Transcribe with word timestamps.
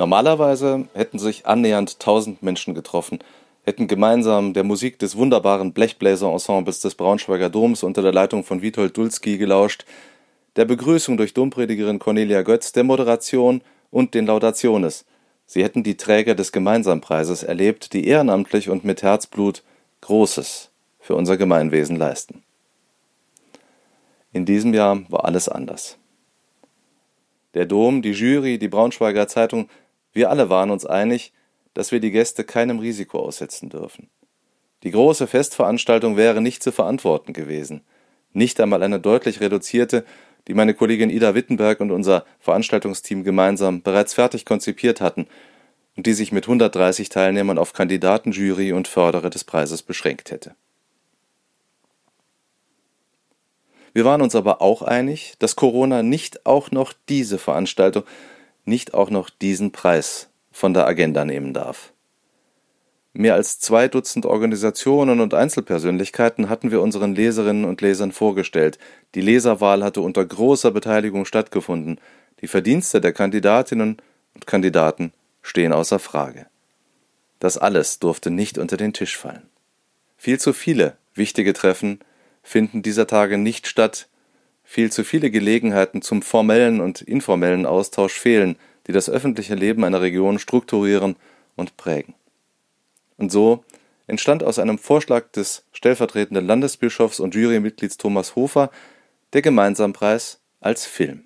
Normalerweise 0.00 0.88
hätten 0.94 1.18
sich 1.18 1.44
annähernd 1.44 1.96
1000 2.00 2.42
Menschen 2.42 2.72
getroffen, 2.72 3.18
hätten 3.64 3.86
gemeinsam 3.86 4.54
der 4.54 4.64
Musik 4.64 4.98
des 4.98 5.14
wunderbaren 5.14 5.74
Blechbläser-Ensembles 5.74 6.80
des 6.80 6.94
Braunschweiger 6.94 7.50
Doms 7.50 7.82
unter 7.82 8.00
der 8.00 8.14
Leitung 8.14 8.42
von 8.42 8.62
Witold 8.62 8.96
Dulski 8.96 9.36
gelauscht, 9.36 9.84
der 10.56 10.64
Begrüßung 10.64 11.18
durch 11.18 11.34
Dompredigerin 11.34 11.98
Cornelia 11.98 12.40
Götz, 12.40 12.72
der 12.72 12.84
Moderation 12.84 13.60
und 13.90 14.14
den 14.14 14.24
Laudationes. 14.24 15.04
Sie 15.44 15.62
hätten 15.62 15.82
die 15.82 15.98
Träger 15.98 16.34
des 16.34 16.50
Gemeinsampreises 16.50 17.42
erlebt, 17.42 17.92
die 17.92 18.06
ehrenamtlich 18.06 18.70
und 18.70 18.86
mit 18.86 19.02
Herzblut 19.02 19.62
Großes 20.00 20.70
für 20.98 21.14
unser 21.14 21.36
Gemeinwesen 21.36 21.96
leisten. 21.96 22.42
In 24.32 24.46
diesem 24.46 24.72
Jahr 24.72 25.02
war 25.10 25.26
alles 25.26 25.50
anders. 25.50 25.98
Der 27.52 27.66
Dom, 27.66 28.00
die 28.00 28.12
Jury, 28.12 28.58
die 28.58 28.68
Braunschweiger 28.68 29.26
Zeitung, 29.26 29.68
wir 30.12 30.30
alle 30.30 30.50
waren 30.50 30.70
uns 30.70 30.86
einig, 30.86 31.32
dass 31.74 31.92
wir 31.92 32.00
die 32.00 32.10
Gäste 32.10 32.44
keinem 32.44 32.78
Risiko 32.78 33.20
aussetzen 33.20 33.68
dürfen. 33.68 34.08
Die 34.82 34.90
große 34.90 35.26
Festveranstaltung 35.26 36.16
wäre 36.16 36.40
nicht 36.40 36.62
zu 36.62 36.72
verantworten 36.72 37.32
gewesen. 37.32 37.82
Nicht 38.32 38.60
einmal 38.60 38.82
eine 38.82 38.98
deutlich 38.98 39.40
reduzierte, 39.40 40.04
die 40.48 40.54
meine 40.54 40.74
Kollegin 40.74 41.10
Ida 41.10 41.34
Wittenberg 41.34 41.80
und 41.80 41.90
unser 41.90 42.24
Veranstaltungsteam 42.38 43.24
gemeinsam 43.24 43.82
bereits 43.82 44.14
fertig 44.14 44.44
konzipiert 44.44 45.00
hatten 45.00 45.26
und 45.96 46.06
die 46.06 46.14
sich 46.14 46.32
mit 46.32 46.44
130 46.44 47.08
Teilnehmern 47.08 47.58
auf 47.58 47.72
Kandidaten, 47.72 48.32
Jury 48.32 48.72
und 48.72 48.88
Förderer 48.88 49.30
des 49.30 49.44
Preises 49.44 49.82
beschränkt 49.82 50.30
hätte. 50.30 50.54
Wir 53.92 54.04
waren 54.04 54.22
uns 54.22 54.34
aber 54.34 54.62
auch 54.62 54.82
einig, 54.82 55.34
dass 55.40 55.56
Corona 55.56 56.02
nicht 56.02 56.46
auch 56.46 56.70
noch 56.70 56.92
diese 57.08 57.38
Veranstaltung, 57.38 58.04
nicht 58.70 58.94
auch 58.94 59.10
noch 59.10 59.28
diesen 59.28 59.72
Preis 59.72 60.30
von 60.50 60.72
der 60.72 60.86
Agenda 60.86 61.26
nehmen 61.26 61.52
darf. 61.52 61.92
Mehr 63.12 63.34
als 63.34 63.58
zwei 63.58 63.88
Dutzend 63.88 64.24
Organisationen 64.24 65.20
und 65.20 65.34
Einzelpersönlichkeiten 65.34 66.48
hatten 66.48 66.70
wir 66.70 66.80
unseren 66.80 67.14
Leserinnen 67.14 67.64
und 67.64 67.80
Lesern 67.80 68.12
vorgestellt. 68.12 68.78
Die 69.14 69.20
Leserwahl 69.20 69.82
hatte 69.82 70.00
unter 70.00 70.24
großer 70.24 70.70
Beteiligung 70.70 71.24
stattgefunden. 71.24 72.00
Die 72.40 72.46
Verdienste 72.46 73.00
der 73.00 73.12
Kandidatinnen 73.12 73.96
und 74.34 74.46
Kandidaten 74.46 75.12
stehen 75.42 75.72
außer 75.72 75.98
Frage. 75.98 76.46
Das 77.40 77.58
alles 77.58 77.98
durfte 77.98 78.30
nicht 78.30 78.58
unter 78.58 78.76
den 78.76 78.92
Tisch 78.92 79.18
fallen. 79.18 79.48
Viel 80.16 80.38
zu 80.38 80.52
viele 80.52 80.96
wichtige 81.14 81.52
Treffen 81.52 81.98
finden 82.42 82.82
dieser 82.82 83.06
Tage 83.06 83.38
nicht 83.38 83.66
statt, 83.66 84.08
viel 84.70 84.92
zu 84.92 85.02
viele 85.02 85.32
Gelegenheiten 85.32 86.00
zum 86.00 86.22
formellen 86.22 86.80
und 86.80 87.02
informellen 87.02 87.66
Austausch 87.66 88.12
fehlen, 88.12 88.54
die 88.86 88.92
das 88.92 89.10
öffentliche 89.10 89.56
Leben 89.56 89.82
einer 89.82 90.00
Region 90.00 90.38
strukturieren 90.38 91.16
und 91.56 91.76
prägen. 91.76 92.14
Und 93.16 93.32
so 93.32 93.64
entstand 94.06 94.44
aus 94.44 94.60
einem 94.60 94.78
Vorschlag 94.78 95.32
des 95.32 95.64
stellvertretenden 95.72 96.46
Landesbischofs 96.46 97.18
und 97.18 97.34
Jurymitglieds 97.34 97.96
Thomas 97.96 98.36
Hofer 98.36 98.70
der 99.32 99.42
Gemeinsampreis 99.42 100.40
als 100.60 100.86
Film. 100.86 101.24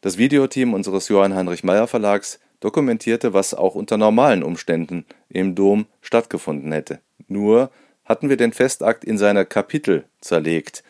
Das 0.00 0.18
Videoteam 0.18 0.74
unseres 0.74 1.06
Johann 1.06 1.36
Heinrich 1.36 1.62
Meyer 1.62 1.86
Verlags 1.86 2.40
dokumentierte, 2.58 3.32
was 3.32 3.54
auch 3.54 3.76
unter 3.76 3.96
normalen 3.96 4.42
Umständen 4.42 5.06
im 5.28 5.54
Dom 5.54 5.86
stattgefunden 6.00 6.72
hätte. 6.72 6.98
Nur 7.28 7.70
hatten 8.04 8.28
wir 8.28 8.36
den 8.36 8.52
Festakt 8.52 9.04
in 9.04 9.18
seine 9.18 9.46
Kapitel 9.46 10.02
zerlegt. 10.20 10.82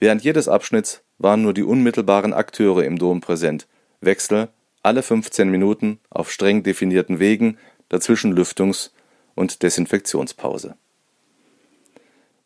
Während 0.00 0.22
jedes 0.22 0.48
Abschnitts 0.48 1.02
waren 1.18 1.42
nur 1.42 1.54
die 1.54 1.64
unmittelbaren 1.64 2.32
Akteure 2.32 2.84
im 2.84 2.98
Dom 2.98 3.20
präsent. 3.20 3.66
Wechsel 4.00 4.48
alle 4.82 5.02
15 5.02 5.50
Minuten 5.50 5.98
auf 6.08 6.30
streng 6.30 6.62
definierten 6.62 7.18
Wegen, 7.18 7.58
dazwischen 7.88 8.32
Lüftungs- 8.32 8.90
und 9.34 9.62
Desinfektionspause. 9.62 10.76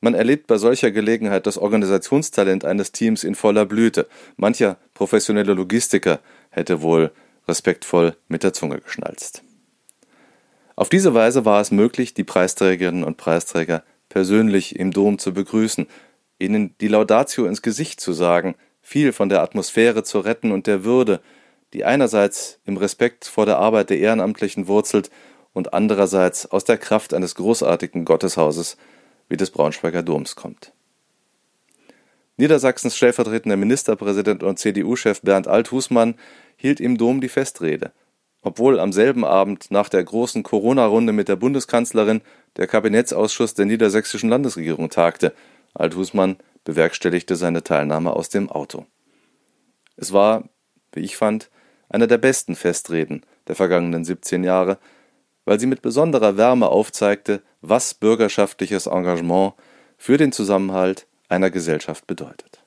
Man 0.01 0.15
erlebt 0.15 0.49
bei 0.49 0.59
solcher 0.59 0.91
Gelegenheit 0.91 1.47
das 1.47 1.59
Organisationstalent 1.59 2.65
eines 2.65 2.91
Teams 2.91 3.23
in 3.23 3.37
voller 3.37 3.67
Blüte. 3.67 4.09
Mancher 4.37 4.77
professionelle 4.95 5.55
Logistiker 5.55 6.19
hätte 6.51 6.83
wohl 6.83 7.13
respektvoll 7.47 8.17
mit 8.27 8.43
der 8.43 8.53
Zunge 8.53 8.81
geschnalzt. 8.81 9.45
Auf 10.75 10.89
diese 10.89 11.15
Weise 11.15 11.45
war 11.45 11.61
es 11.61 11.71
möglich, 11.71 12.15
die 12.15 12.25
Preisträgerinnen 12.25 13.05
und 13.05 13.17
Preisträger 13.17 13.85
persönlich 14.09 14.77
im 14.77 14.91
Dom 14.91 15.19
zu 15.19 15.33
begrüßen, 15.33 15.87
ihnen 16.43 16.75
die 16.81 16.89
Laudatio 16.89 17.47
ins 17.47 17.63
Gesicht 17.63 18.01
zu 18.01 18.13
sagen, 18.13 18.55
viel 18.81 19.13
von 19.13 19.29
der 19.29 19.43
Atmosphäre 19.43 20.03
zu 20.03 20.21
retten 20.21 20.53
und 20.53 20.67
der 20.67 20.85
Würde, 20.85 21.21
die 21.73 21.85
einerseits 21.85 22.59
im 22.67 22.77
Respekt 22.77 23.25
vor 23.25 23.47
der 23.47 23.59
Arbeit 23.59 23.91
der 23.91 23.99
Ehrenamtlichen 23.99 24.69
wurzelt 24.69 25.11
und 25.53 25.73
andererseits 25.73 26.51
aus 26.51 26.65
der 26.65 26.79
Kraft 26.79 27.15
eines 27.15 27.35
großartigen 27.35 28.05
Gotteshauses 28.05 28.77
wie 29.29 29.37
des 29.37 29.51
Braunschweiger 29.51 30.03
Doms 30.03 30.37
kommt. 30.37 30.73
Niedersachsens 32.37 32.97
stellvertretender 32.97 33.57
Ministerpräsident 33.57 34.43
und 34.43 34.59
CDU-Chef 34.59 35.23
Bernd 35.23 35.49
Althusmann 35.49 36.17
hielt 36.57 36.81
im 36.81 36.99
Dom 36.99 37.21
die 37.21 37.29
Festrede 37.29 37.93
obwohl 38.43 38.81
am 38.81 38.93
selben 38.93 39.25
Abend 39.25 39.71
nach 39.71 39.89
der 39.89 40.03
großen 40.03 40.43
Corona-Runde 40.43 41.13
mit 41.13 41.29
der 41.29 41.37
Bundeskanzlerin 41.37 42.21
der 42.57 42.67
Kabinettsausschuss 42.67 43.55
der 43.55 43.67
niedersächsischen 43.67 44.29
Landesregierung 44.29 44.91
tagte. 44.91 45.33
Althusmann 45.75 46.37
bewerkstelligte 46.65 47.37
seine 47.37 47.63
Teilnahme 47.63 48.15
aus 48.15 48.29
dem 48.29 48.51
Auto. 48.51 48.87
Es 49.97 50.13
war, 50.13 50.49
wie 50.93 51.01
ich 51.01 51.17
fand, 51.17 51.51
eine 51.89 52.07
der 52.07 52.19
besten 52.19 52.55
Festreden 52.57 53.25
der 53.49 53.57
vergangenen 53.57 54.05
17 54.05 54.45
Jahre, 54.45 54.79
weil 55.45 55.59
sie 55.59 55.67
mit 55.67 55.83
besonderer 55.83 56.37
Wärme 56.37 56.69
aufzeigte, 56.69 57.43
was 57.61 57.95
bürgerschaftliches 57.95 58.87
Engagement 58.87 59.55
für 59.97 60.17
den 60.17 60.33
Zusammenhalt 60.33 61.07
einer 61.29 61.51
Gesellschaft 61.51 62.07
bedeutet. 62.07 62.62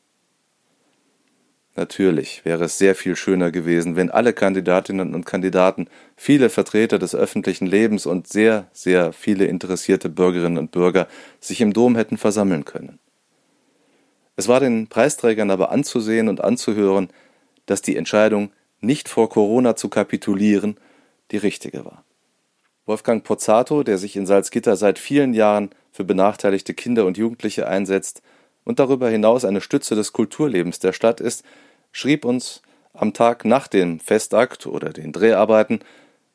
Natürlich 1.78 2.46
wäre 2.46 2.66
es 2.66 2.78
sehr 2.78 2.96
viel 2.96 3.18
schöner 3.18 3.52
gewesen, 3.52 3.98
wenn 3.98 4.10
alle 4.10 4.32
Kandidatinnen 4.32 5.14
und 5.14 5.26
Kandidaten, 5.26 5.88
viele 6.16 6.50
Vertreter 6.50 7.00
des 7.00 7.14
öffentlichen 7.14 7.68
Lebens 7.68 8.06
und 8.06 8.28
sehr, 8.28 8.68
sehr 8.72 9.12
viele 9.12 9.46
interessierte 9.46 10.08
Bürgerinnen 10.08 10.58
und 10.58 10.72
Bürger 10.72 11.08
sich 11.42 11.60
im 11.60 11.74
Dom 11.74 11.98
hätten 11.98 12.18
versammeln 12.18 12.64
können. 12.64 13.00
Es 14.38 14.48
war 14.48 14.62
den 14.62 14.88
Preisträgern 14.88 15.52
aber 15.52 15.72
anzusehen 15.72 16.30
und 16.30 16.42
anzuhören, 16.42 17.10
dass 17.66 17.82
die 17.82 17.98
Entscheidung, 17.98 18.52
nicht 18.80 19.10
vor 19.10 19.30
Corona 19.30 19.76
zu 19.76 19.90
kapitulieren, 19.90 20.78
die 21.32 21.38
richtige 21.38 21.84
war. 21.84 22.04
Wolfgang 22.86 23.24
Pozzato, 23.24 23.84
der 23.84 23.98
sich 23.98 24.16
in 24.16 24.28
Salzgitter 24.28 24.76
seit 24.76 25.00
vielen 25.00 25.34
Jahren 25.34 25.72
für 25.92 26.04
benachteiligte 26.04 26.74
Kinder 26.74 27.06
und 27.06 27.18
Jugendliche 27.18 27.68
einsetzt 27.68 28.22
und 28.66 28.80
darüber 28.80 29.10
hinaus 29.10 29.46
eine 29.46 29.62
Stütze 29.62 29.96
des 29.96 30.12
Kulturlebens 30.12 30.80
der 30.80 30.92
Stadt 30.92 31.22
ist, 31.22 31.46
schrieb 31.94 32.26
uns 32.26 32.62
am 32.94 33.14
Tag 33.14 33.46
nach 33.46 33.68
dem 33.68 34.02
Festakt 34.02 34.68
oder 34.68 34.90
den 34.90 35.14
Dreharbeiten 35.14 35.80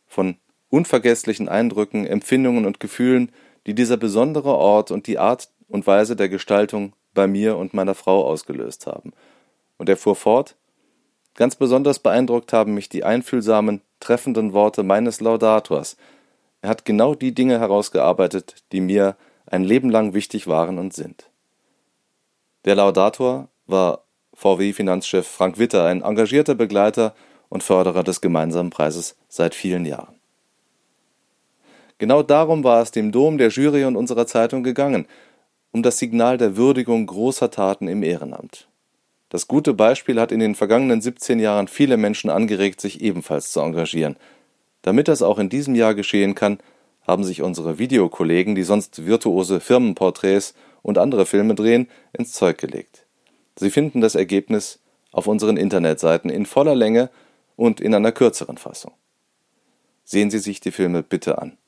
von 0.06 0.36
unvergesslichen 0.70 1.48
Eindrücken, 1.48 2.06
Empfindungen 2.06 2.64
und 2.64 2.80
Gefühlen, 2.80 3.32
die 3.66 3.74
dieser 3.74 3.98
besondere 3.98 4.54
Ort 4.54 4.90
und 4.90 5.06
die 5.06 5.18
Art 5.18 5.50
und 5.68 5.86
Weise 5.86 6.16
der 6.16 6.30
Gestaltung 6.30 6.94
bei 7.12 7.26
mir 7.26 7.58
und 7.58 7.74
meiner 7.74 7.94
Frau 7.94 8.24
ausgelöst 8.24 8.86
haben. 8.86 9.12
Und 9.76 9.90
er 9.90 9.98
fuhr 9.98 10.16
fort 10.16 10.56
Ganz 11.34 11.56
besonders 11.56 12.00
beeindruckt 12.00 12.52
haben 12.52 12.74
mich 12.74 12.88
die 12.88 13.04
einfühlsamen, 13.04 13.82
treffenden 14.00 14.52
Worte 14.52 14.82
meines 14.82 15.20
Laudators. 15.20 15.96
Er 16.60 16.68
hat 16.68 16.84
genau 16.84 17.14
die 17.14 17.32
Dinge 17.32 17.58
herausgearbeitet, 17.58 18.56
die 18.72 18.80
mir 18.80 19.16
ein 19.46 19.64
Leben 19.64 19.90
lang 19.90 20.12
wichtig 20.12 20.48
waren 20.48 20.78
und 20.78 20.92
sind. 20.92 21.29
Der 22.66 22.74
Laudator 22.74 23.48
war 23.66 24.04
VW-Finanzchef 24.34 25.26
Frank 25.26 25.58
Witter, 25.58 25.86
ein 25.86 26.02
engagierter 26.02 26.54
Begleiter 26.54 27.14
und 27.48 27.62
Förderer 27.62 28.04
des 28.04 28.20
gemeinsamen 28.20 28.70
Preises 28.70 29.16
seit 29.28 29.54
vielen 29.54 29.86
Jahren. 29.86 30.20
Genau 31.96 32.22
darum 32.22 32.64
war 32.64 32.82
es 32.82 32.90
dem 32.90 33.12
Dom, 33.12 33.38
der 33.38 33.48
Jury 33.48 33.84
und 33.84 33.96
unserer 33.96 34.26
Zeitung 34.26 34.62
gegangen, 34.62 35.06
um 35.72 35.82
das 35.82 35.98
Signal 35.98 36.36
der 36.38 36.56
Würdigung 36.56 37.06
großer 37.06 37.50
Taten 37.50 37.88
im 37.88 38.02
Ehrenamt. 38.02 38.68
Das 39.30 39.48
gute 39.48 39.74
Beispiel 39.74 40.20
hat 40.20 40.32
in 40.32 40.40
den 40.40 40.54
vergangenen 40.54 41.00
17 41.00 41.38
Jahren 41.38 41.68
viele 41.68 41.96
Menschen 41.96 42.30
angeregt, 42.30 42.80
sich 42.80 43.00
ebenfalls 43.00 43.52
zu 43.52 43.60
engagieren. 43.60 44.16
Damit 44.82 45.08
das 45.08 45.22
auch 45.22 45.38
in 45.38 45.48
diesem 45.48 45.74
Jahr 45.74 45.94
geschehen 45.94 46.34
kann, 46.34 46.58
haben 47.06 47.24
sich 47.24 47.42
unsere 47.42 47.78
Videokollegen, 47.78 48.54
die 48.54 48.64
sonst 48.64 49.06
virtuose 49.06 49.60
Firmenporträts 49.60 50.54
und 50.82 50.98
andere 50.98 51.26
Filme 51.26 51.54
drehen, 51.54 51.88
ins 52.12 52.32
Zeug 52.32 52.58
gelegt. 52.58 53.06
Sie 53.56 53.70
finden 53.70 54.00
das 54.00 54.14
Ergebnis 54.14 54.78
auf 55.12 55.26
unseren 55.26 55.56
Internetseiten 55.56 56.30
in 56.30 56.46
voller 56.46 56.74
Länge 56.74 57.10
und 57.56 57.80
in 57.80 57.94
einer 57.94 58.12
kürzeren 58.12 58.56
Fassung. 58.56 58.92
Sehen 60.04 60.30
Sie 60.30 60.38
sich 60.38 60.60
die 60.60 60.70
Filme 60.70 61.02
bitte 61.02 61.38
an. 61.38 61.58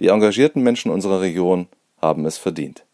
Die 0.00 0.08
engagierten 0.08 0.62
Menschen 0.62 0.90
unserer 0.90 1.20
Region 1.20 1.68
haben 2.00 2.26
es 2.26 2.38
verdient. 2.38 2.84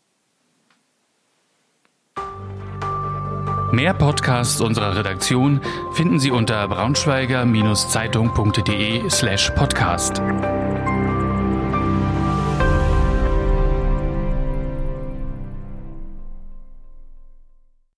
Mehr 3.72 3.94
Podcasts 3.94 4.60
unserer 4.60 4.96
Redaktion 4.96 5.60
finden 5.92 6.18
Sie 6.18 6.30
unter 6.30 6.66
braunschweiger-zeitung.de 6.68 9.10
slash 9.10 9.50
podcast. 9.50 10.22